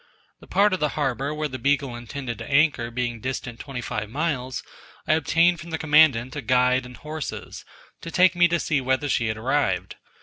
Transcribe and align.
The 0.39 0.47
part 0.47 0.73
of 0.73 0.79
the 0.79 0.89
harbour 0.97 1.31
where 1.31 1.47
the 1.47 1.59
Beagle 1.59 1.95
intended 1.95 2.39
to 2.39 2.49
anchor 2.49 2.89
being 2.89 3.19
distant 3.19 3.59
twenty 3.59 3.81
five 3.81 4.09
miles, 4.09 4.63
I 5.07 5.13
obtained 5.13 5.59
from 5.59 5.69
the 5.69 5.77
Commandant 5.77 6.35
a 6.35 6.41
guide 6.41 6.87
and 6.87 6.97
horses, 6.97 7.63
to 8.01 8.09
take 8.09 8.35
me 8.35 8.47
to 8.47 8.59
see 8.59 8.81
whether 8.81 9.07
she 9.07 9.27
had 9.27 9.37
arrived. 9.37 9.97